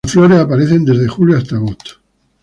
Las 0.03 0.13
flores 0.13 0.39
aparecen 0.39 0.83
desde 0.83 1.07
julio 1.07 1.37
hasta 1.37 1.57
agosto. 1.57 1.91